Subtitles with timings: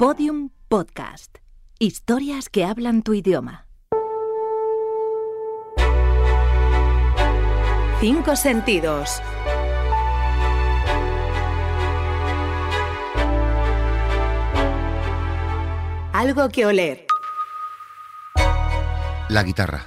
[0.00, 1.40] Podium Podcast.
[1.78, 3.66] Historias que hablan tu idioma.
[8.00, 9.20] Cinco sentidos.
[16.14, 17.04] Algo que oler.
[19.28, 19.84] La guitarra.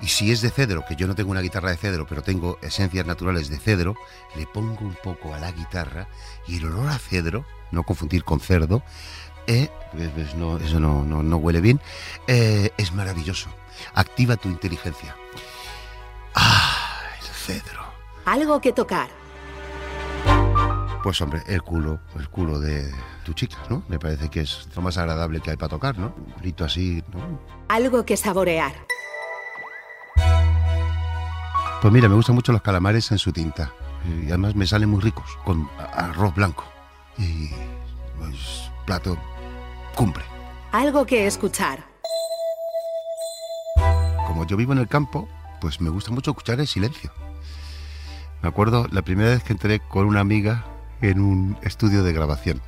[0.00, 2.58] Y si es de cedro, que yo no tengo una guitarra de cedro, pero tengo
[2.62, 3.94] esencias naturales de cedro,
[4.34, 6.08] le pongo un poco a la guitarra
[6.48, 8.82] y el olor a cedro, no confundir con cerdo,
[9.46, 11.80] eh, pues, pues no, eso no, no, no huele bien,
[12.26, 13.48] eh, es maravilloso.
[13.94, 15.16] Activa tu inteligencia.
[16.34, 17.82] Ah, el cedro.
[18.24, 19.08] Algo que tocar.
[21.02, 22.92] Pues hombre, el culo, el culo de
[23.24, 23.82] tu chica, ¿no?
[23.88, 26.14] Me parece que es lo más agradable que hay para tocar, ¿no?
[26.16, 27.40] Un grito así, ¿no?
[27.68, 28.72] Algo que saborear.
[31.80, 33.72] Pues mira, me gustan mucho los calamares en su tinta.
[34.22, 36.64] Y además me salen muy ricos, con arroz blanco.
[37.18, 37.50] Y
[38.22, 39.18] pues plato
[39.96, 40.24] cumple.
[40.72, 41.84] Algo que escuchar.
[44.26, 45.28] Como yo vivo en el campo,
[45.60, 47.12] pues me gusta mucho escuchar el silencio.
[48.42, 50.64] Me acuerdo la primera vez que entré con una amiga
[51.00, 52.60] en un estudio de grabación.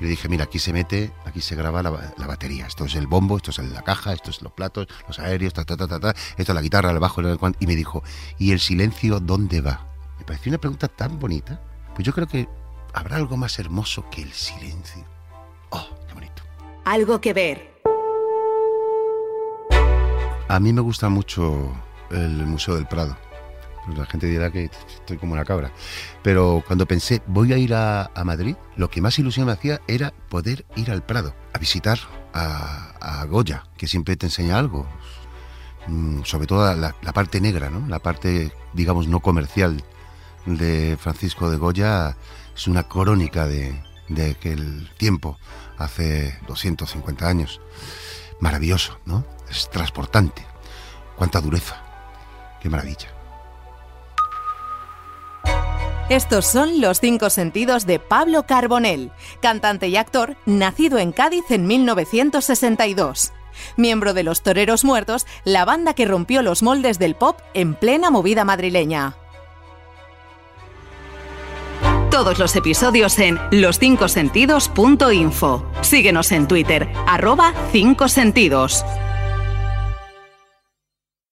[0.00, 2.66] Y le dije, mira, aquí se mete, aquí se graba la, ba- la batería.
[2.66, 5.64] Esto es el bombo, esto es la caja, esto es los platos, los aéreos, ta,
[5.64, 8.02] ta, ta, ta, ta, esto es la guitarra, el bajo, el Y me dijo,
[8.38, 9.86] ¿y el silencio dónde va?
[10.18, 11.60] Me pareció una pregunta tan bonita.
[11.94, 12.48] Pues yo creo que
[12.94, 15.04] habrá algo más hermoso que el silencio.
[15.70, 16.42] Oh, qué bonito.
[16.84, 17.70] Algo que ver.
[20.48, 21.72] A mí me gusta mucho
[22.10, 23.16] el Museo del Prado.
[23.86, 25.72] Pues la gente dirá que estoy como una cabra.
[26.22, 29.80] Pero cuando pensé, voy a ir a, a Madrid, lo que más ilusión me hacía
[29.86, 31.98] era poder ir al Prado, a visitar
[32.34, 34.86] a, a Goya, que siempre te enseña algo.
[35.86, 37.86] Mm, Sobre todo la, la parte negra, ¿no?
[37.88, 39.82] La parte, digamos, no comercial
[40.46, 42.16] de Francisco de Goya
[42.54, 43.74] es una crónica de,
[44.08, 45.38] de aquel tiempo,
[45.78, 47.60] hace 250 años.
[48.40, 49.24] Maravilloso, ¿no?
[49.50, 50.46] Es transportante.
[51.16, 51.82] Cuánta dureza.
[52.60, 53.08] Qué maravilla.
[56.10, 61.68] Estos son los cinco sentidos de Pablo Carbonell, cantante y actor nacido en Cádiz en
[61.68, 63.32] 1962.
[63.76, 68.10] Miembro de Los Toreros Muertos, la banda que rompió los moldes del pop en plena
[68.10, 69.19] movida madrileña.
[72.10, 75.64] Todos los episodios en loscincosentidos.info.
[75.80, 78.84] Síguenos en Twitter, arroba 5 sentidos.